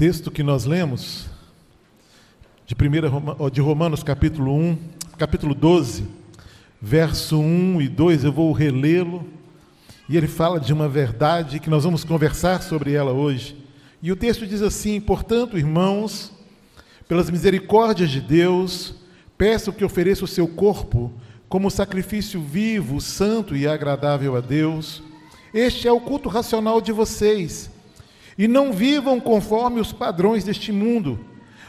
[0.00, 1.26] texto que nós lemos,
[2.66, 3.10] de, primeira,
[3.52, 4.78] de Romanos capítulo 1,
[5.18, 6.06] capítulo 12,
[6.80, 9.26] verso 1 e 2, eu vou relê-lo,
[10.08, 13.54] e ele fala de uma verdade que nós vamos conversar sobre ela hoje.
[14.02, 16.32] E o texto diz assim: Portanto, irmãos,
[17.06, 18.94] pelas misericórdias de Deus,
[19.36, 21.12] peço que ofereça o seu corpo
[21.46, 25.02] como sacrifício vivo, santo e agradável a Deus.
[25.52, 27.70] Este é o culto racional de vocês.
[28.40, 31.20] E não vivam conforme os padrões deste mundo,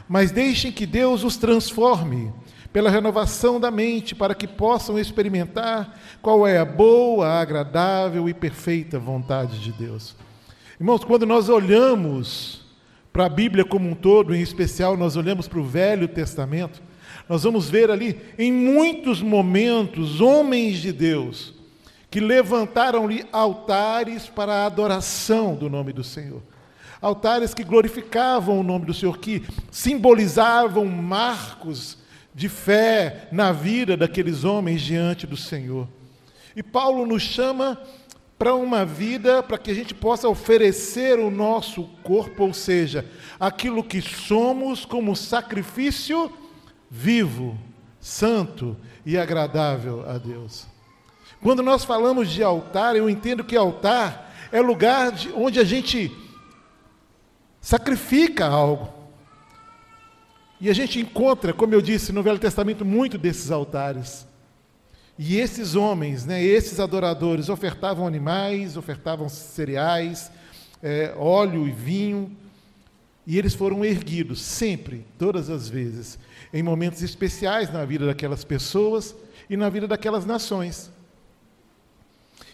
[0.08, 2.32] mas deixem que Deus os transforme
[2.72, 8.98] pela renovação da mente, para que possam experimentar qual é a boa, agradável e perfeita
[8.98, 10.16] vontade de Deus.
[10.80, 12.62] Irmãos, quando nós olhamos
[13.12, 16.82] para a Bíblia como um todo, em especial nós olhamos para o Velho Testamento,
[17.28, 21.54] nós vamos ver ali, em muitos momentos, homens de Deus
[22.10, 26.42] que levantaram-lhe altares para a adoração do nome do Senhor
[27.02, 31.98] altares que glorificavam o nome do Senhor, que simbolizavam marcos
[32.34, 35.88] de fé na vida daqueles homens diante do Senhor.
[36.56, 37.82] E Paulo nos chama
[38.38, 43.06] para uma vida para que a gente possa oferecer o nosso corpo, ou seja,
[43.40, 46.32] aquilo que somos como sacrifício
[46.90, 47.58] vivo,
[48.00, 50.66] santo e agradável a Deus.
[51.42, 56.12] Quando nós falamos de altar, eu entendo que altar é lugar de, onde a gente
[57.62, 58.92] sacrifica algo.
[60.60, 64.28] E a gente encontra, como eu disse, no Velho Testamento, muito desses altares.
[65.18, 70.32] E esses homens, né, esses adoradores, ofertavam animais, ofertavam cereais,
[70.82, 72.36] é, óleo e vinho,
[73.26, 76.18] e eles foram erguidos sempre, todas as vezes,
[76.52, 79.16] em momentos especiais na vida daquelas pessoas
[79.50, 80.92] e na vida daquelas nações.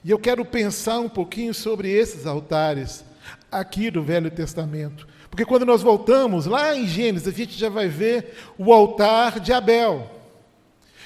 [0.04, 3.04] E eu quero pensar um pouquinho sobre esses altares,
[3.52, 5.08] aqui do Velho Testamento.
[5.30, 9.53] Porque quando nós voltamos lá em Gênesis, a gente já vai ver o altar de
[9.53, 10.09] Abel.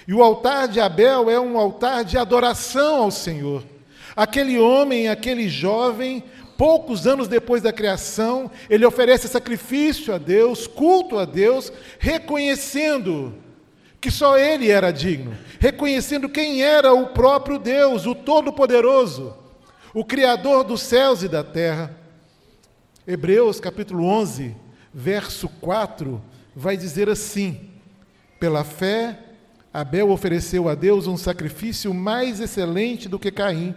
[0.07, 3.63] E o altar de Abel é um altar de adoração ao Senhor.
[4.15, 6.23] Aquele homem, aquele jovem,
[6.57, 13.33] poucos anos depois da criação, ele oferece sacrifício a Deus, culto a Deus, reconhecendo
[13.99, 19.37] que só ele era digno, reconhecendo quem era o próprio Deus, o Todo-Poderoso,
[19.93, 21.95] o Criador dos céus e da terra.
[23.07, 24.56] Hebreus capítulo 11,
[24.94, 26.22] verso 4,
[26.56, 27.72] vai dizer assim:
[28.39, 29.17] Pela fé,
[29.73, 33.73] Abel ofereceu a Deus um sacrifício mais excelente do que Caim,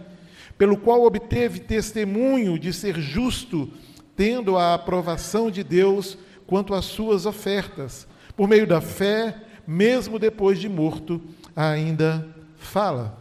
[0.59, 3.67] pelo qual obteve testemunho de ser justo,
[4.15, 8.07] tendo a aprovação de Deus quanto às suas ofertas.
[8.37, 11.19] Por meio da fé, mesmo depois de morto,
[11.55, 12.27] ainda
[12.57, 13.17] fala.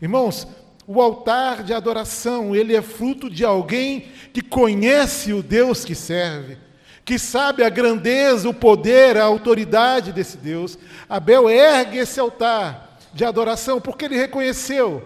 [0.00, 0.48] Irmãos,
[0.86, 6.58] o altar de adoração, ele é fruto de alguém que conhece o Deus que serve,
[7.04, 10.78] que sabe a grandeza, o poder, a autoridade desse Deus.
[11.08, 15.02] Abel ergue esse altar de adoração porque ele reconheceu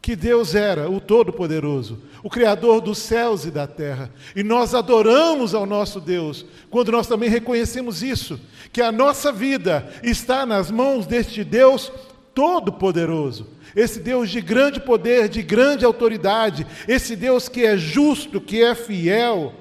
[0.00, 4.10] que Deus era o Todo-Poderoso, o Criador dos céus e da terra.
[4.36, 8.38] E nós adoramos ao nosso Deus quando nós também reconhecemos isso,
[8.72, 11.90] que a nossa vida está nas mãos deste Deus
[12.34, 18.60] Todo-Poderoso esse Deus de grande poder, de grande autoridade, esse Deus que é justo, que
[18.60, 19.54] é fiel,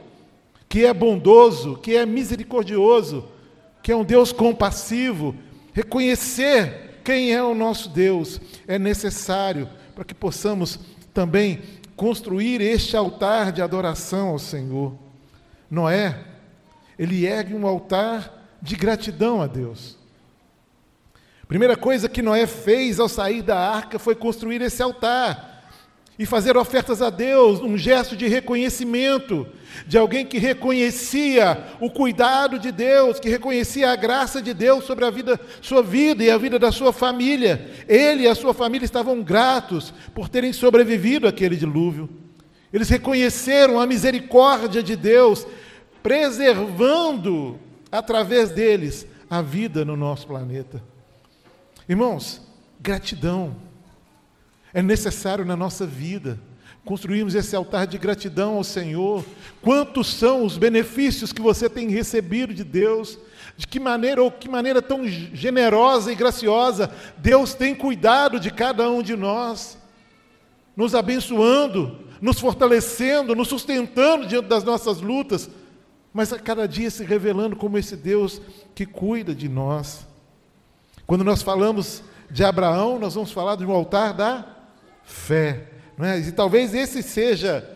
[0.68, 3.28] que é bondoso, que é misericordioso,
[3.84, 5.36] que é um Deus compassivo.
[5.72, 10.80] Reconhecer quem é o nosso Deus é necessário para que possamos
[11.14, 11.62] também
[11.96, 14.98] construir este altar de adoração ao Senhor.
[15.70, 16.20] Noé,
[16.98, 19.97] ele ergue um altar de gratidão a Deus.
[21.48, 25.58] Primeira coisa que Noé fez ao sair da arca foi construir esse altar
[26.20, 29.48] e fazer ofertas a Deus, um gesto de reconhecimento,
[29.86, 35.06] de alguém que reconhecia o cuidado de Deus, que reconhecia a graça de Deus sobre
[35.06, 37.70] a vida, sua vida e a vida da sua família.
[37.88, 42.10] Ele e a sua família estavam gratos por terem sobrevivido àquele dilúvio.
[42.74, 45.48] Eles reconheceram a misericórdia de Deus,
[46.02, 47.60] preservando
[47.92, 50.82] através deles a vida no nosso planeta.
[51.88, 52.42] Irmãos,
[52.80, 53.56] gratidão
[54.74, 56.40] é necessário na nossa vida.
[56.84, 59.26] Construímos esse altar de gratidão ao Senhor.
[59.62, 63.18] Quantos são os benefícios que você tem recebido de Deus?
[63.58, 68.90] De que maneira ou que maneira tão generosa e graciosa Deus tem cuidado de cada
[68.90, 69.78] um de nós,
[70.76, 75.50] nos abençoando, nos fortalecendo, nos sustentando diante das nossas lutas,
[76.14, 78.42] mas a cada dia se revelando como esse Deus
[78.74, 80.07] que cuida de nós.
[81.08, 84.46] Quando nós falamos de Abraão, nós vamos falar de um altar da
[85.06, 85.70] fé.
[85.98, 86.20] Não é?
[86.20, 87.68] E talvez esse seja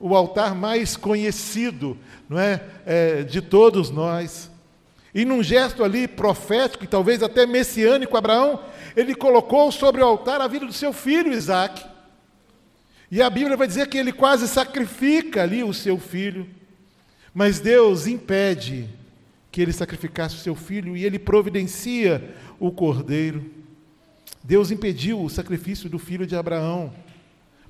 [0.00, 1.96] o altar mais conhecido
[2.28, 4.50] não é, é, de todos nós.
[5.14, 8.58] E num gesto ali profético, e talvez até messiânico, Abraão,
[8.96, 11.84] ele colocou sobre o altar a vida do seu filho Isaac.
[13.12, 16.48] E a Bíblia vai dizer que ele quase sacrifica ali o seu filho.
[17.32, 18.88] Mas Deus impede
[19.52, 23.50] que ele sacrificasse o seu filho e ele providencia o cordeiro.
[24.42, 26.90] Deus impediu o sacrifício do filho de Abraão,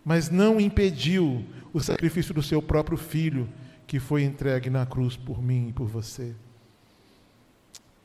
[0.05, 3.49] mas não impediu o sacrifício do seu próprio filho,
[3.84, 6.34] que foi entregue na cruz por mim e por você.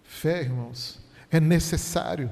[0.03, 2.31] Fé, irmãos, é necessário.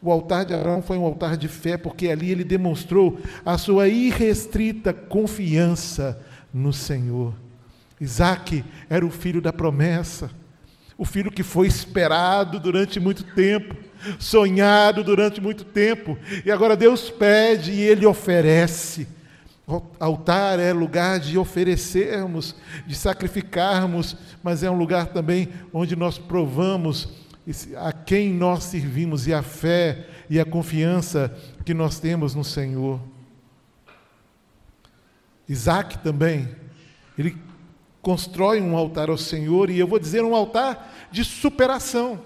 [0.00, 3.88] O altar de Abraão foi um altar de fé, porque ali ele demonstrou a sua
[3.88, 6.20] irrestrita confiança
[6.52, 7.34] no Senhor.
[7.98, 10.30] Isaac era o filho da promessa,
[10.96, 13.74] o filho que foi esperado durante muito tempo,
[14.18, 19.06] sonhado durante muito tempo, e agora Deus pede e ele oferece.
[19.66, 22.54] O altar é lugar de oferecermos,
[22.86, 27.08] de sacrificarmos, mas é um lugar também onde nós provamos
[27.76, 33.00] a quem nós servimos e a fé e a confiança que nós temos no Senhor.
[35.48, 36.48] Isaac também,
[37.18, 37.36] ele
[38.02, 42.20] constrói um altar ao Senhor, e eu vou dizer um altar de superação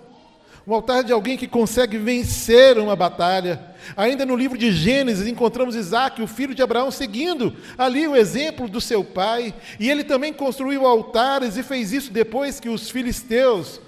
[0.67, 3.61] um altar de alguém que consegue vencer uma batalha.
[3.96, 8.69] Ainda no livro de Gênesis encontramos Isaac, o filho de Abraão, seguindo ali o exemplo
[8.69, 13.81] do seu pai, e ele também construiu altares e fez isso depois que os filisteus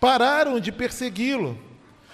[0.00, 1.56] pararam de persegui-lo.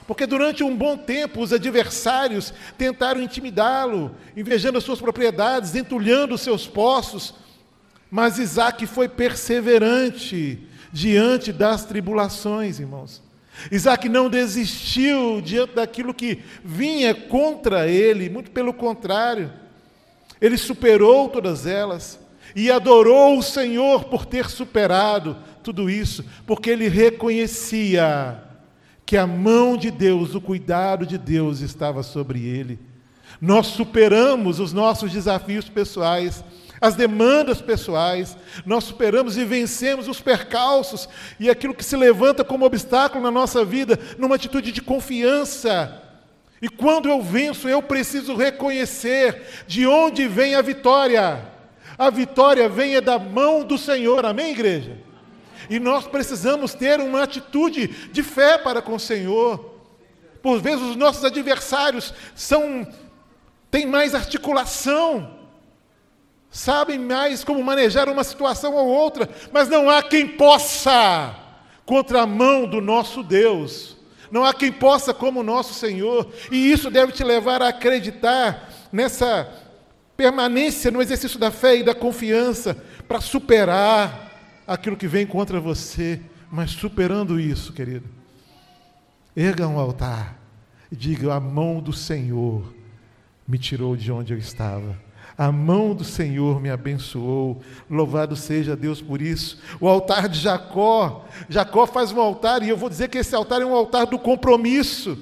[0.06, 6.42] Porque durante um bom tempo os adversários tentaram intimidá-lo, invejando as suas propriedades, entulhando os
[6.42, 7.34] seus poços.
[8.12, 10.58] Mas Isaac foi perseverante
[10.92, 13.22] diante das tribulações, irmãos.
[13.70, 19.50] Isaac não desistiu diante daquilo que vinha contra ele, muito pelo contrário,
[20.42, 22.20] ele superou todas elas
[22.54, 28.42] e adorou o Senhor por ter superado tudo isso, porque ele reconhecia
[29.06, 32.78] que a mão de Deus, o cuidado de Deus estava sobre ele.
[33.40, 36.44] Nós superamos os nossos desafios pessoais
[36.82, 38.36] as demandas pessoais,
[38.66, 41.08] nós superamos e vencemos os percalços
[41.38, 46.02] e aquilo que se levanta como obstáculo na nossa vida, numa atitude de confiança.
[46.60, 51.40] E quando eu venço, eu preciso reconhecer de onde vem a vitória.
[51.96, 54.98] A vitória vem é da mão do Senhor, amém, igreja?
[55.70, 59.78] E nós precisamos ter uma atitude de fé para com o Senhor.
[60.42, 62.84] Por vezes os nossos adversários são
[63.70, 65.41] têm mais articulação,
[66.52, 71.34] sabem mais como manejar uma situação ou outra, mas não há quem possa
[71.86, 73.96] contra a mão do nosso Deus.
[74.30, 78.70] Não há quem possa como o nosso Senhor, e isso deve te levar a acreditar
[78.92, 79.50] nessa
[80.16, 82.76] permanência no exercício da fé e da confiança
[83.08, 84.30] para superar
[84.66, 86.20] aquilo que vem contra você,
[86.50, 88.08] mas superando isso, querido.
[89.34, 90.38] Erga um altar
[90.90, 92.72] e diga: a mão do Senhor
[93.48, 94.98] me tirou de onde eu estava
[95.36, 97.62] a mão do Senhor me abençoou.
[97.88, 99.58] Louvado seja Deus por isso.
[99.80, 101.24] O altar de Jacó.
[101.48, 104.18] Jacó faz um altar, e eu vou dizer que esse altar é um altar do
[104.18, 105.18] compromisso.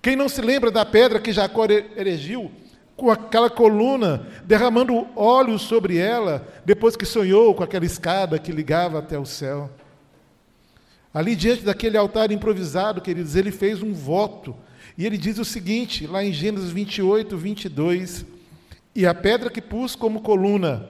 [0.00, 2.50] Quem não se lembra da pedra que Jacó erigiu,
[2.96, 8.98] com aquela coluna, derramando óleo sobre ela, depois que sonhou com aquela escada que ligava
[8.98, 9.70] até o céu.
[11.12, 14.56] Ali diante daquele altar improvisado, queridos, ele fez um voto.
[14.96, 18.24] E ele diz o seguinte, lá em Gênesis 28, 22.
[18.94, 20.88] E a pedra que pus como coluna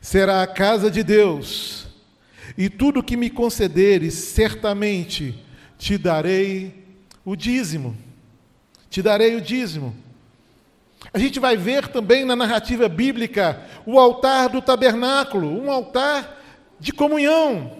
[0.00, 1.86] será a casa de Deus,
[2.56, 5.34] e tudo que me concederes, certamente
[5.78, 6.84] te darei
[7.24, 7.96] o dízimo.
[8.88, 9.94] Te darei o dízimo.
[11.12, 16.40] A gente vai ver também na narrativa bíblica o altar do tabernáculo, um altar
[16.78, 17.78] de comunhão,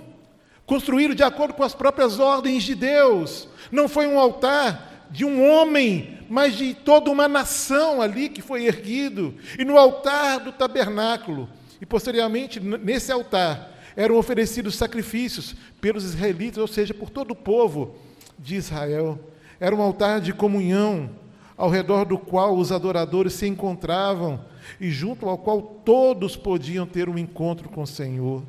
[0.64, 3.48] construído de acordo com as próprias ordens de Deus.
[3.70, 8.66] Não foi um altar de um homem mas de toda uma nação ali que foi
[8.66, 11.48] erguido, e no altar do tabernáculo,
[11.80, 17.96] e posteriormente nesse altar, eram oferecidos sacrifícios pelos israelitas, ou seja, por todo o povo
[18.38, 19.18] de Israel.
[19.58, 21.10] Era um altar de comunhão,
[21.56, 24.44] ao redor do qual os adoradores se encontravam
[24.78, 28.42] e junto ao qual todos podiam ter um encontro com o Senhor.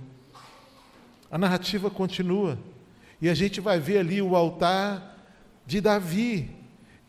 [1.31, 2.59] A narrativa continua
[3.21, 5.15] e a gente vai ver ali o altar
[5.65, 6.56] de Davi,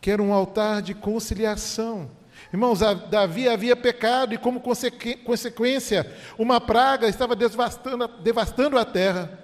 [0.01, 2.09] que era um altar de conciliação.
[2.51, 2.79] Irmãos,
[3.09, 9.39] Davi havia pecado e, como consequência, uma praga estava devastando, devastando a terra.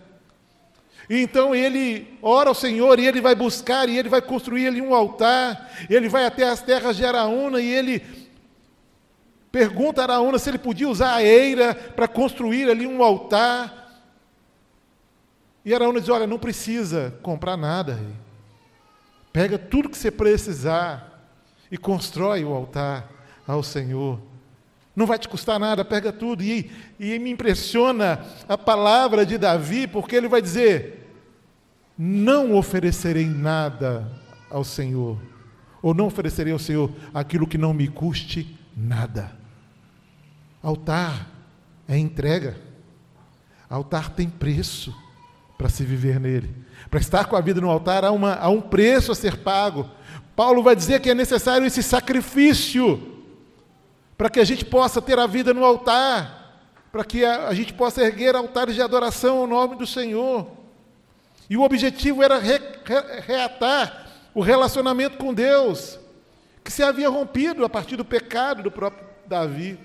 [1.09, 4.81] E então ele ora ao Senhor e ele vai buscar e ele vai construir ali
[4.81, 8.25] um altar, ele vai até as terras de Araúna e ele
[9.55, 14.03] Pergunta a Araúna se ele podia usar a eira para construir ali um altar.
[15.63, 18.24] E Araúna diz: Olha, não precisa comprar nada, rei.
[19.35, 21.29] Pega tudo que você precisar
[21.69, 23.11] e constrói o altar
[23.45, 24.17] ao Senhor.
[24.95, 26.41] Não vai te custar nada, pega tudo.
[26.41, 31.13] E, e me impressiona a palavra de Davi, porque ele vai dizer:
[31.97, 34.09] Não oferecerei nada
[34.49, 35.19] ao Senhor,
[35.81, 39.37] ou não oferecerei ao Senhor aquilo que não me custe nada.
[40.63, 41.29] Altar
[41.89, 42.55] é entrega.
[43.69, 44.95] Altar tem preço
[45.57, 46.53] para se viver nele.
[46.89, 49.89] Para estar com a vida no altar há, uma, há um preço a ser pago.
[50.35, 53.13] Paulo vai dizer que é necessário esse sacrifício
[54.17, 57.73] para que a gente possa ter a vida no altar, para que a, a gente
[57.73, 60.47] possa erguer altares de adoração ao nome do Senhor.
[61.49, 65.99] E o objetivo era re, re, reatar o relacionamento com Deus,
[66.63, 69.79] que se havia rompido a partir do pecado do próprio Davi.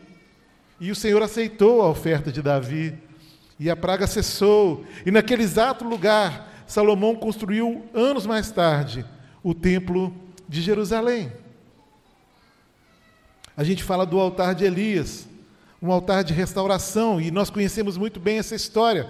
[0.81, 2.99] E o Senhor aceitou a oferta de Davi,
[3.61, 4.87] e a praga cessou.
[5.05, 9.05] E naquele exato lugar, Salomão construiu, anos mais tarde,
[9.43, 10.13] o templo
[10.49, 11.31] de Jerusalém.
[13.55, 15.29] A gente fala do altar de Elias,
[15.83, 19.07] um altar de restauração, e nós conhecemos muito bem essa história,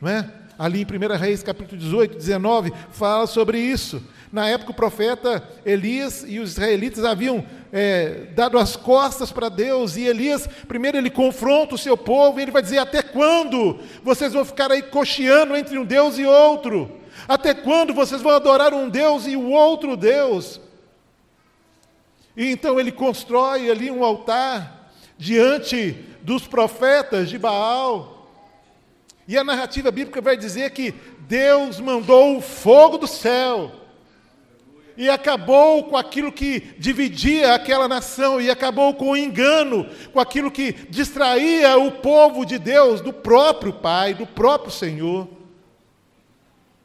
[0.00, 0.32] não é?
[0.58, 4.02] Ali em 1 Reis, capítulo 18, 19, fala sobre isso.
[4.32, 9.96] Na época, o profeta Elias e os israelitas haviam é, dado as costas para Deus,
[9.96, 14.32] e Elias, primeiro, ele confronta o seu povo, e ele vai dizer: Até quando vocês
[14.32, 17.00] vão ficar aí cocheando entre um Deus e outro?
[17.28, 20.60] Até quando vocês vão adorar um Deus e o outro Deus?
[22.36, 28.28] E então ele constrói ali um altar diante dos profetas de Baal.
[29.28, 33.79] E a narrativa bíblica vai dizer que Deus mandou o fogo do céu
[35.00, 40.50] e acabou com aquilo que dividia aquela nação, e acabou com o engano, com aquilo
[40.50, 45.26] que distraía o povo de Deus do próprio Pai, do próprio Senhor.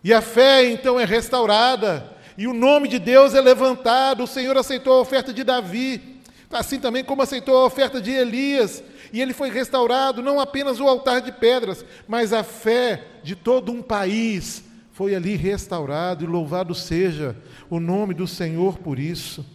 [0.01, 4.23] E a fé então é restaurada, e o nome de Deus é levantado.
[4.23, 8.81] O Senhor aceitou a oferta de Davi, assim também como aceitou a oferta de Elias,
[9.11, 13.73] e ele foi restaurado, não apenas o altar de pedras, mas a fé de todo
[13.73, 14.63] um país
[14.95, 17.35] foi ali restaurado, e louvado seja
[17.69, 19.45] o nome do Senhor por isso.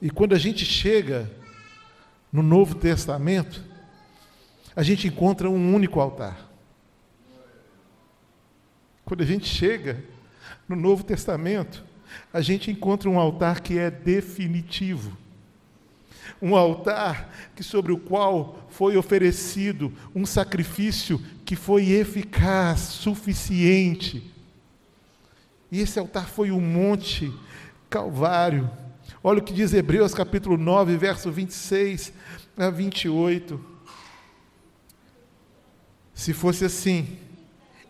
[0.00, 1.30] E quando a gente chega
[2.32, 3.62] no Novo Testamento,
[4.74, 6.50] a gente encontra um único altar.
[9.04, 10.02] Quando a gente chega
[10.68, 11.84] no Novo Testamento,
[12.32, 15.16] a gente encontra um altar que é definitivo.
[16.40, 24.32] Um altar que sobre o qual foi oferecido um sacrifício que foi eficaz, suficiente
[25.70, 27.30] e esse altar foi o Monte
[27.90, 28.70] Calvário.
[29.22, 32.14] Olha o que diz Hebreus capítulo 9, verso 26
[32.56, 33.62] a 28.
[36.14, 37.18] Se fosse assim,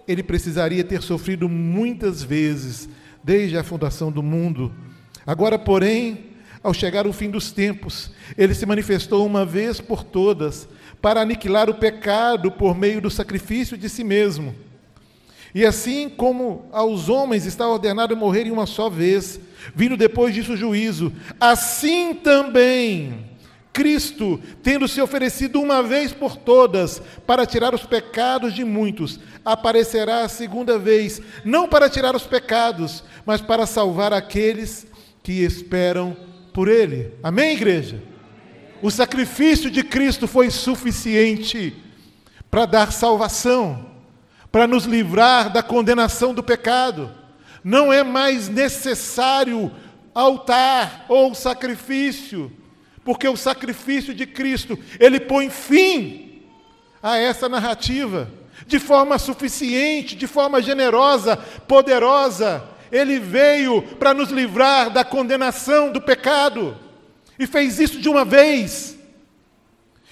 [0.09, 2.89] ele precisaria ter sofrido muitas vezes
[3.23, 4.75] desde a fundação do mundo.
[5.25, 6.32] Agora, porém,
[6.63, 10.69] ao chegar o fim dos tempos, ele se manifestou uma vez por todas
[11.01, 14.55] para aniquilar o pecado por meio do sacrifício de si mesmo.
[15.55, 19.39] E assim como aos homens está ordenado morrer em uma só vez,
[19.75, 23.33] vindo depois disso o juízo, assim também
[23.73, 30.25] Cristo, tendo se oferecido uma vez por todas para tirar os pecados de muitos, aparecerá
[30.25, 34.87] a segunda vez, não para tirar os pecados, mas para salvar aqueles
[35.23, 36.17] que esperam
[36.53, 37.13] por Ele.
[37.23, 38.03] Amém, igreja?
[38.81, 41.75] O sacrifício de Cristo foi suficiente
[42.51, 43.93] para dar salvação
[44.53, 47.11] para nos livrar da condenação do pecado.
[47.65, 49.73] Não é mais necessário
[50.15, 52.53] altar ou sacrifício,
[53.03, 56.43] porque o sacrifício de Cristo, ele põe fim
[57.03, 58.31] a essa narrativa
[58.67, 62.63] de forma suficiente, de forma generosa, poderosa.
[62.93, 66.79] Ele veio para nos livrar da condenação do pecado
[67.39, 68.99] e fez isso de uma vez.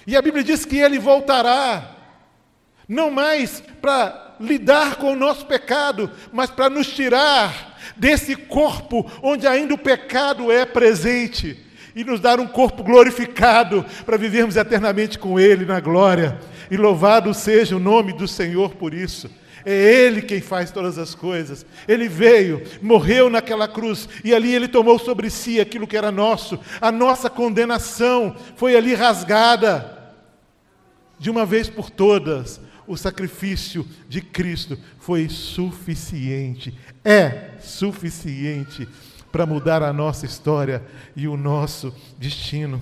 [0.07, 1.95] E a Bíblia diz que ele voltará,
[2.89, 9.45] não mais para lidar com o nosso pecado, mas para nos tirar desse corpo onde
[9.45, 11.63] ainda o pecado é presente
[11.95, 16.39] e nos dar um corpo glorificado para vivermos eternamente com Ele na glória.
[16.69, 19.29] E louvado seja o nome do Senhor por isso.
[19.65, 21.65] É Ele quem faz todas as coisas.
[21.87, 26.59] Ele veio, morreu naquela cruz e ali Ele tomou sobre si aquilo que era nosso.
[26.79, 29.99] A nossa condenação foi ali rasgada
[31.19, 38.87] de uma vez por todas o sacrifício de Cristo foi suficiente, é suficiente
[39.31, 40.83] para mudar a nossa história
[41.15, 42.81] e o nosso destino.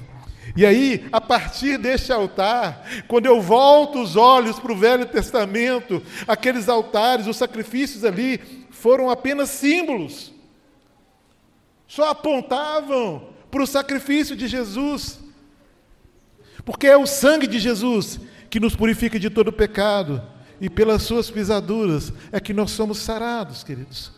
[0.56, 6.01] E aí, a partir deste altar, quando eu volto os olhos para o Velho Testamento,
[6.27, 8.39] aqueles altares, os sacrifícios ali,
[8.70, 10.32] foram apenas símbolos.
[11.88, 15.20] Só apontavam para o sacrifício de Jesus.
[16.63, 20.22] Porque é o sangue de Jesus que nos purifica de todo pecado,
[20.62, 24.12] e pelas suas pisaduras é que nós somos sarados, queridos.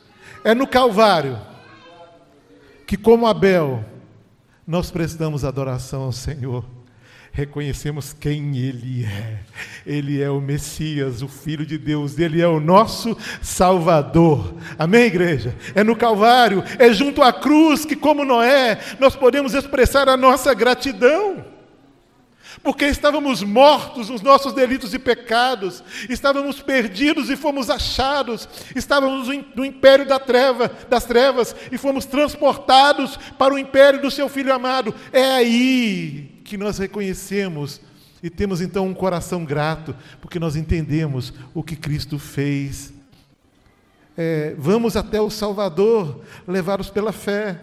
[0.44, 1.40] É no Calvário
[2.88, 3.86] que, como Abel,
[4.72, 6.63] nós prestamos adoração ao Senhor.
[7.34, 9.40] Reconhecemos quem Ele é.
[9.86, 14.56] Ele é o Messias, o Filho de Deus, Ele é o nosso Salvador.
[14.80, 15.54] Amém, igreja?
[15.75, 20.54] É no Calvário, é junto à cruz que, como Noé, nós podemos expressar a nossa
[20.54, 21.50] gratidão
[22.63, 29.65] porque estávamos mortos nos nossos delitos e pecados, estávamos perdidos e fomos achados, estávamos no
[29.65, 34.93] império da treva, das trevas e fomos transportados para o império do seu Filho amado.
[35.12, 37.81] É aí que nós reconhecemos
[38.22, 42.93] e temos então um coração grato, porque nós entendemos o que Cristo fez.
[44.15, 47.60] É, vamos até o Salvador, levados pela fé,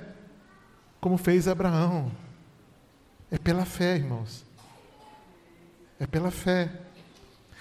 [1.01, 2.11] como fez Abraão.
[3.31, 4.48] É pela fé, irmãos.
[6.01, 6.71] É pela fé.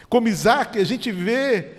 [0.08, 1.72] Como Isaac, a gente vê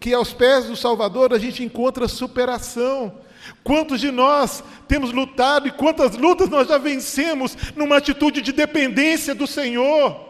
[0.00, 3.20] que aos pés do Salvador a gente encontra superação.
[3.62, 9.34] Quantos de nós temos lutado e quantas lutas nós já vencemos numa atitude de dependência
[9.34, 10.26] do Senhor?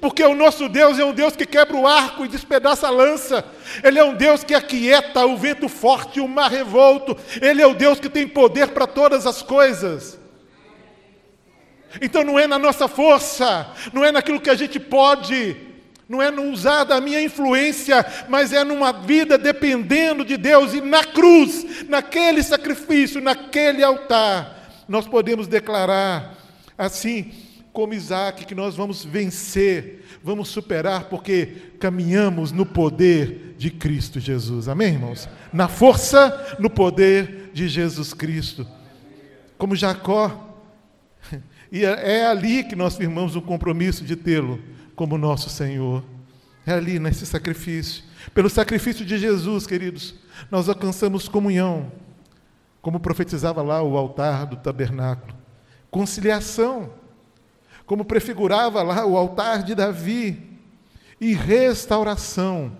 [0.00, 3.44] Porque o nosso Deus é um Deus que quebra o arco e despedaça a lança.
[3.82, 7.16] Ele é um Deus que aquieta o vento forte e o mar revolto.
[7.42, 10.19] Ele é o Deus que tem poder para todas as coisas.
[12.00, 15.56] Então não é na nossa força, não é naquilo que a gente pode,
[16.08, 20.80] não é no usar da minha influência, mas é numa vida dependendo de Deus e
[20.80, 26.36] na cruz, naquele sacrifício, naquele altar, nós podemos declarar
[26.76, 27.32] assim
[27.72, 31.46] como Isaac que nós vamos vencer, vamos superar, porque
[31.78, 34.68] caminhamos no poder de Cristo Jesus.
[34.68, 35.28] Amém, irmãos?
[35.52, 38.66] Na força, no poder de Jesus Cristo.
[39.56, 40.49] Como Jacó
[41.72, 44.60] e é, é ali que nós firmamos o compromisso de tê-lo
[44.96, 46.04] como nosso Senhor.
[46.66, 48.04] É ali, nesse sacrifício.
[48.34, 50.14] Pelo sacrifício de Jesus, queridos,
[50.50, 51.90] nós alcançamos comunhão,
[52.82, 55.34] como profetizava lá o altar do tabernáculo.
[55.90, 56.92] Conciliação,
[57.86, 60.48] como prefigurava lá o altar de Davi.
[61.20, 62.72] E restauração,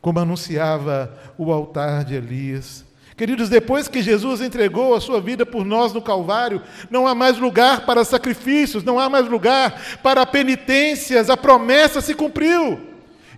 [0.00, 2.84] como anunciava o altar de Elias.
[3.16, 7.38] Queridos, depois que Jesus entregou a sua vida por nós no Calvário, não há mais
[7.38, 12.80] lugar para sacrifícios, não há mais lugar para penitências, a promessa se cumpriu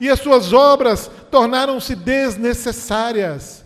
[0.00, 3.64] e as suas obras tornaram-se desnecessárias.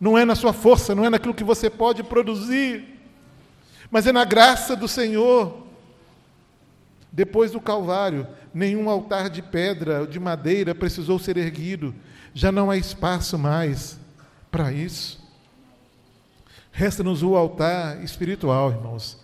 [0.00, 2.84] Não é na sua força, não é naquilo que você pode produzir,
[3.90, 5.66] mas é na graça do Senhor.
[7.10, 11.94] Depois do Calvário, nenhum altar de pedra ou de madeira precisou ser erguido,
[12.34, 13.98] já não há espaço mais
[14.50, 15.18] para isso.
[16.72, 19.18] Resta-nos o altar espiritual, irmãos,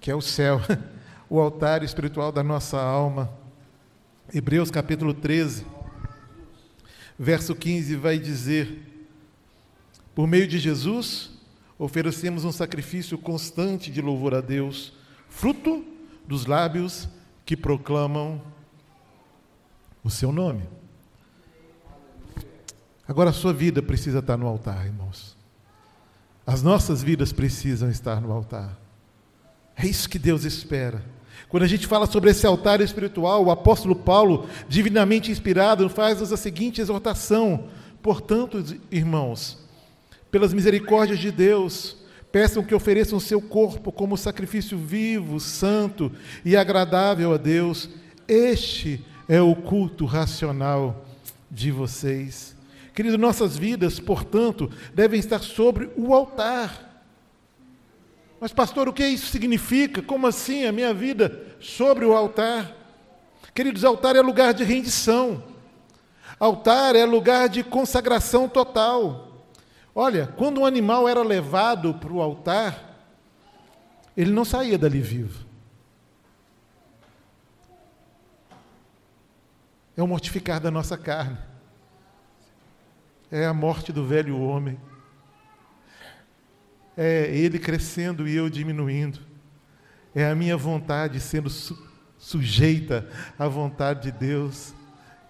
[0.00, 0.60] que é o céu,
[1.28, 3.30] o altar espiritual da nossa alma.
[4.32, 5.66] Hebreus capítulo 13,
[7.18, 8.78] verso 15 vai dizer:
[10.14, 11.32] Por meio de Jesus,
[11.78, 14.92] oferecemos um sacrifício constante de louvor a Deus,
[15.28, 15.84] fruto
[16.26, 17.08] dos lábios
[17.44, 18.40] que proclamam
[20.04, 20.79] o seu nome.
[23.10, 25.36] Agora a sua vida precisa estar no altar, irmãos.
[26.46, 28.78] As nossas vidas precisam estar no altar.
[29.76, 31.02] É isso que Deus espera.
[31.48, 36.36] Quando a gente fala sobre esse altar espiritual, o apóstolo Paulo, divinamente inspirado, faz a
[36.36, 37.64] seguinte exortação:
[38.00, 39.58] Portanto, irmãos,
[40.30, 41.96] pelas misericórdias de Deus,
[42.30, 46.12] peçam que ofereçam seu corpo como sacrifício vivo, santo
[46.44, 47.90] e agradável a Deus.
[48.28, 51.04] Este é o culto racional
[51.50, 52.59] de vocês.
[53.00, 57.02] Querido, nossas vidas, portanto, devem estar sobre o altar.
[58.38, 60.02] Mas, pastor, o que isso significa?
[60.02, 62.76] Como assim a minha vida sobre o altar?
[63.54, 65.42] Queridos, altar é lugar de rendição.
[66.38, 69.46] Altar é lugar de consagração total.
[69.94, 73.00] Olha, quando um animal era levado para o altar,
[74.14, 75.46] ele não saía dali vivo.
[79.96, 81.48] É o mortificar da nossa carne
[83.30, 84.78] é a morte do velho homem.
[86.96, 89.20] É ele crescendo e eu diminuindo.
[90.14, 94.74] É a minha vontade sendo su sujeita à vontade de Deus.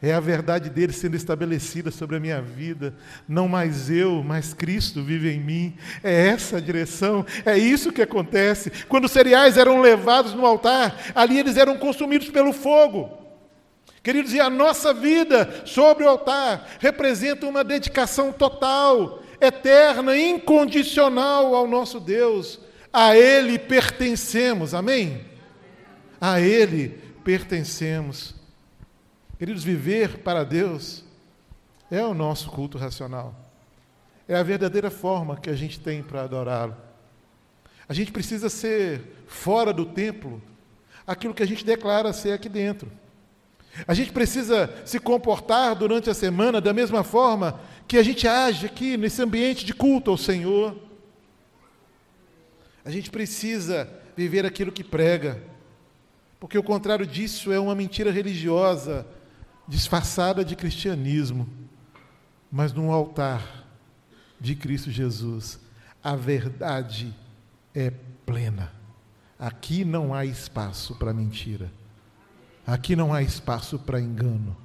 [0.02, 2.96] É a verdade dele sendo estabelecida sobre a minha vida.
[3.28, 5.76] Não mais eu, mas Cristo vive em mim.
[6.02, 7.24] É essa a direção.
[7.44, 8.72] É isso que acontece.
[8.88, 13.19] Quando os cereais eram levados no altar, ali eles eram consumidos pelo fogo.
[14.02, 21.66] Queridos, e a nossa vida sobre o altar representa uma dedicação total, eterna, incondicional ao
[21.66, 22.58] nosso Deus.
[22.92, 24.72] A Ele pertencemos.
[24.74, 25.24] Amém?
[26.20, 28.34] A Ele pertencemos.
[29.38, 31.04] Queridos, viver para Deus
[31.90, 33.34] é o nosso culto racional.
[34.26, 36.76] É a verdadeira forma que a gente tem para adorá-lo.
[37.88, 40.40] A gente precisa ser fora do templo
[41.06, 42.90] aquilo que a gente declara ser aqui dentro.
[43.86, 48.66] A gente precisa se comportar durante a semana da mesma forma que a gente age
[48.66, 50.76] aqui nesse ambiente de culto ao Senhor.
[52.84, 55.42] A gente precisa viver aquilo que prega,
[56.38, 59.06] porque o contrário disso é uma mentira religiosa
[59.68, 61.48] disfarçada de cristianismo,
[62.50, 63.66] mas num altar
[64.40, 65.60] de Cristo Jesus,
[66.02, 67.14] a verdade
[67.74, 67.92] é
[68.26, 68.72] plena.
[69.38, 71.70] Aqui não há espaço para mentira.
[72.70, 74.56] Aqui não há espaço para engano.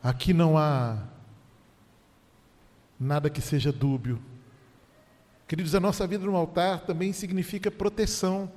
[0.00, 0.96] Aqui não há
[3.00, 4.22] nada que seja dúbio.
[5.48, 8.48] Queridos, a nossa vida no altar também significa proteção.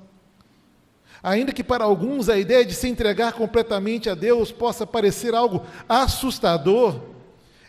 [1.23, 5.65] Ainda que para alguns a ideia de se entregar completamente a Deus possa parecer algo
[5.89, 7.01] assustador,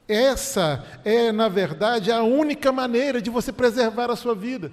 [0.06, 4.70] essa é, na verdade, a única maneira de você preservar a sua vida.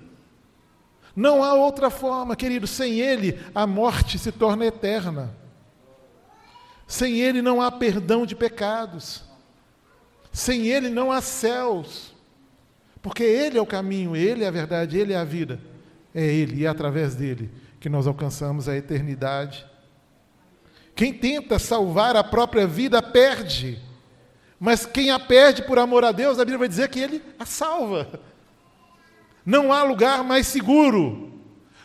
[1.15, 5.44] Não há outra forma, querido, sem Ele a morte se torna eterna.
[6.87, 9.23] Sem Ele não há perdão de pecados.
[10.31, 12.13] Sem Ele não há céus.
[13.01, 15.59] Porque Ele é o caminho, Ele é a verdade, Ele é a vida.
[16.13, 19.65] É Ele e é através dele que nós alcançamos a eternidade.
[20.95, 23.79] Quem tenta salvar a própria vida perde.
[24.59, 27.45] Mas quem a perde por amor a Deus, a Bíblia vai dizer que ele a
[27.45, 28.19] salva.
[29.45, 31.24] Não há lugar mais seguro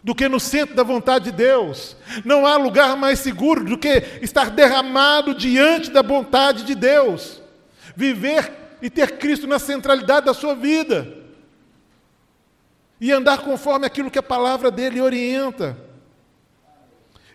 [0.03, 1.97] do que no centro da vontade de Deus.
[2.25, 7.41] Não há lugar mais seguro do que estar derramado diante da vontade de Deus.
[7.95, 11.19] Viver e ter Cristo na centralidade da sua vida.
[13.01, 15.77] E andar conforme aquilo que a palavra dele orienta.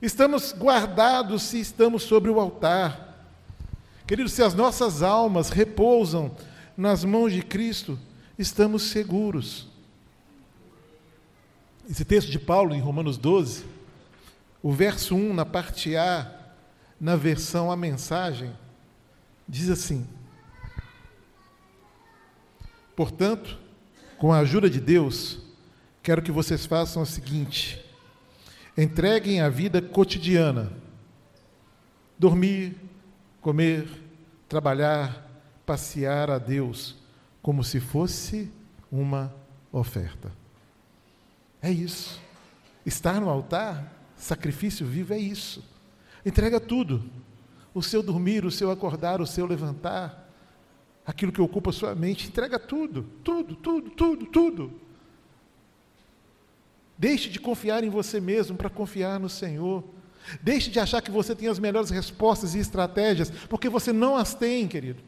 [0.02, 3.16] Estamos guardados se estamos sobre o altar.
[4.06, 6.36] Queridos, se as nossas almas repousam
[6.78, 7.98] nas mãos de Cristo,
[8.38, 9.68] estamos seguros.
[11.88, 13.64] Esse texto de Paulo, em Romanos 12,
[14.62, 16.32] o verso 1, na parte A,
[17.00, 18.52] na versão A Mensagem,
[19.48, 20.08] diz assim:
[22.96, 23.60] Portanto,
[24.18, 25.40] com a ajuda de Deus,
[26.02, 27.86] quero que vocês façam o seguinte:
[28.76, 30.74] Entreguem a vida cotidiana.
[32.18, 32.76] Dormir,
[33.42, 33.88] comer,
[34.50, 35.30] trabalhar,
[35.68, 36.96] passear a Deus,
[37.44, 38.52] como se fosse
[38.92, 39.32] uma
[39.72, 40.45] oferta.
[41.66, 42.22] É isso.
[42.86, 45.64] Estar no altar, sacrifício vivo, é isso.
[46.24, 47.10] Entrega tudo.
[47.74, 50.32] O seu dormir, o seu acordar, o seu levantar,
[51.04, 54.80] aquilo que ocupa a sua mente, entrega tudo, tudo, tudo, tudo, tudo.
[56.96, 59.84] Deixe de confiar em você mesmo para confiar no Senhor.
[60.44, 64.36] Deixe de achar que você tem as melhores respostas e estratégias, porque você não as
[64.36, 65.02] tem, querido.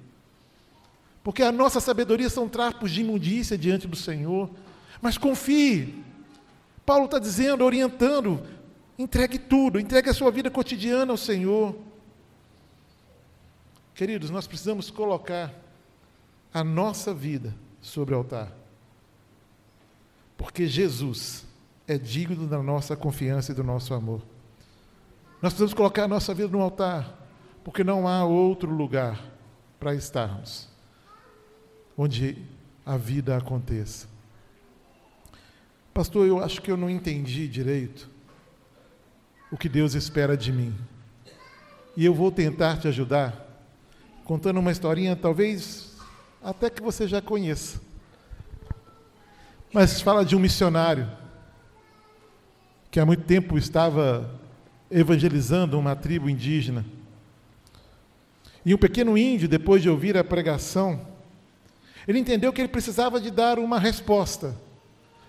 [1.23, 4.49] Porque a nossa sabedoria são trapos de imundícia diante do Senhor.
[4.99, 6.06] Mas confie.
[6.87, 8.41] Paulo está dizendo, orientando,
[8.97, 11.75] entregue tudo, entregue a sua vida cotidiana ao Senhor.
[13.93, 15.53] Queridos, nós precisamos colocar
[16.53, 18.53] a nossa vida sobre o altar.
[20.37, 21.45] Porque Jesus
[21.85, 24.21] é digno da nossa confiança e do nosso amor.
[25.41, 27.27] Nós precisamos colocar a nossa vida no altar,
[27.65, 29.21] porque não há outro lugar
[29.77, 30.69] para estarmos
[31.97, 32.45] onde
[32.85, 34.07] a vida aconteça.
[35.97, 38.07] Pastor, eu acho que eu não entendi direito
[39.51, 40.71] o que Deus espera de mim.
[41.95, 43.65] E eu vou tentar te ajudar
[44.23, 45.97] contando uma historinha, talvez
[46.43, 47.81] até que você já conheça.
[49.73, 51.09] Mas fala de um missionário
[52.91, 54.39] que há muito tempo estava
[54.91, 56.85] evangelizando uma tribo indígena.
[58.63, 61.07] E um pequeno índio, depois de ouvir a pregação,
[62.07, 64.66] ele entendeu que ele precisava de dar uma resposta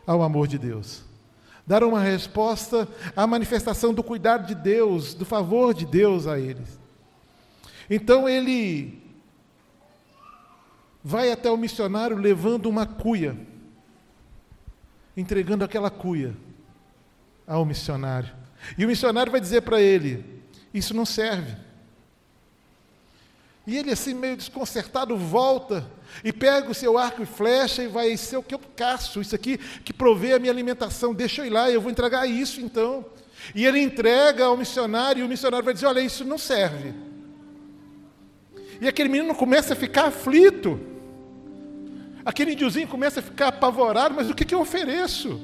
[0.08, 1.04] ao amor de Deus.
[1.66, 6.80] Dar uma resposta à manifestação do cuidado de Deus, do favor de Deus a eles.
[7.90, 9.02] Então ele
[11.04, 13.36] vai até o missionário levando uma cuia,
[15.14, 16.34] entregando aquela cuia
[17.46, 18.34] ao missionário.
[18.78, 20.42] E o missionário vai dizer para ele:
[20.72, 21.54] Isso não serve.
[23.68, 25.86] E ele, assim, meio desconcertado, volta
[26.24, 29.34] e pega o seu arco e flecha e vai ser o que eu caço, isso
[29.34, 33.04] aqui que provê a minha alimentação, deixa eu ir lá, eu vou entregar isso então.
[33.54, 36.94] E ele entrega ao missionário, e o missionário vai dizer: Olha, isso não serve.
[38.80, 40.80] E aquele menino começa a ficar aflito.
[42.24, 45.38] Aquele índiozinho começa a ficar apavorado, mas o que, que eu ofereço?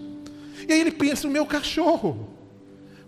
[0.66, 2.33] E aí ele pensa: o meu cachorro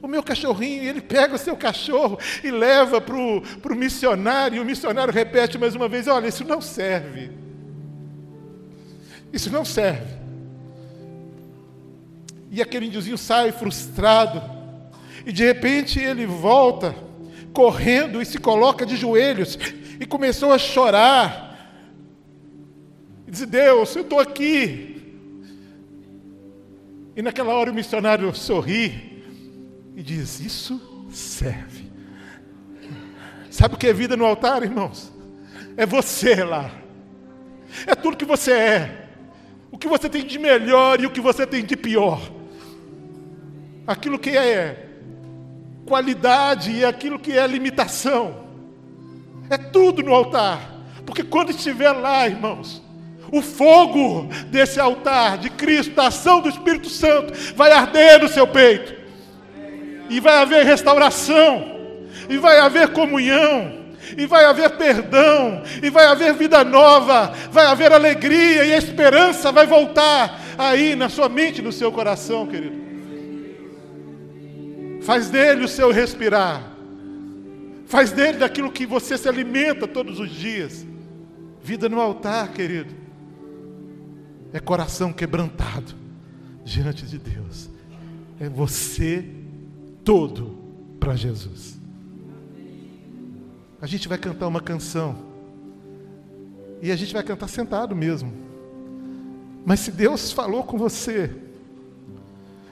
[0.07, 4.61] o meu cachorrinho, e ele pega o seu cachorro e leva para o missionário, e
[4.61, 7.31] o missionário repete mais uma vez: Olha, isso não serve.
[9.33, 10.17] Isso não serve.
[12.51, 14.43] E aquele índiozinho sai frustrado,
[15.27, 16.95] e de repente ele volta,
[17.53, 19.59] correndo, e se coloca de joelhos,
[20.01, 21.45] e começou a chorar.
[23.27, 24.93] E diz: Deus, eu estou aqui.
[27.17, 29.06] E naquela hora o missionário sorri
[29.97, 31.91] e diz: Isso serve.
[33.51, 35.11] Sabe o que é vida no altar, irmãos?
[35.77, 36.71] É você lá.
[37.87, 39.09] É tudo que você é.
[39.73, 42.21] O que você tem de melhor e o que você tem de pior.
[43.87, 44.91] Aquilo que é
[45.87, 48.47] qualidade e aquilo que é limitação.
[49.49, 50.75] É tudo no altar.
[51.07, 52.83] Porque quando estiver lá, irmãos,
[53.33, 58.47] o fogo desse altar de Cristo, da ação do Espírito Santo, vai arder no seu
[58.47, 59.06] peito
[60.09, 61.77] e vai haver restauração,
[62.29, 67.93] e vai haver comunhão, e vai haver perdão, e vai haver vida nova, vai haver
[67.93, 72.87] alegria e a esperança vai voltar aí na sua mente, no seu coração, querido.
[75.03, 76.63] Faz dele o seu respirar,
[77.87, 80.85] faz dele daquilo que você se alimenta todos os dias.
[81.63, 82.95] Vida no altar, querido,
[84.53, 85.95] é coração quebrantado
[86.65, 87.69] diante de Deus,
[88.41, 89.25] é você
[90.07, 90.57] todo
[91.01, 91.77] para Jesus.
[93.83, 95.17] A gente vai cantar uma canção.
[96.81, 98.33] E a gente vai cantar sentado mesmo.
[99.65, 101.31] Mas se Deus falou com você,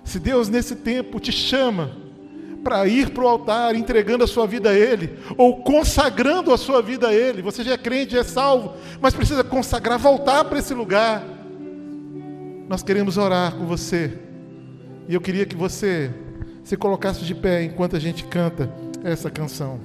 [0.05, 1.90] se Deus nesse tempo te chama
[2.62, 6.81] para ir para o altar entregando a sua vida a Ele, ou consagrando a sua
[6.81, 10.61] vida a Ele, você já é crente, já é salvo, mas precisa consagrar, voltar para
[10.61, 11.27] esse lugar.
[12.68, 14.18] Nós queremos orar com você.
[15.09, 16.14] E eu queria que você
[16.64, 18.68] se colocasse de pé enquanto a gente canta
[19.05, 19.79] essa canção.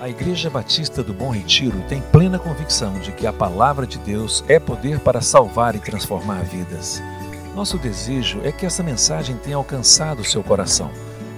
[0.00, 4.44] A Igreja Batista do Bom Retiro tem plena convicção de que a palavra de Deus
[4.46, 7.02] é poder para salvar e transformar vidas.
[7.56, 11.05] Nosso desejo é que essa mensagem tenha alcançado seu coração.